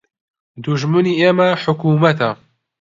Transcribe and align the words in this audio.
دوژمنی 0.63 1.13
ئێمە 1.19 1.49
حکومەتە 1.63 2.29